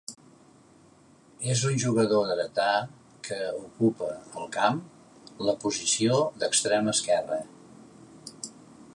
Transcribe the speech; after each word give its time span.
És 1.55 1.59
un 1.71 1.75
jugador 1.81 2.23
dretà 2.29 2.69
que 3.27 3.37
ocupa, 3.65 4.09
al 4.41 4.49
camp, 4.55 4.79
la 5.49 5.55
posició 5.65 6.17
d'extrem 6.45 6.89
esquerre. 6.95 7.39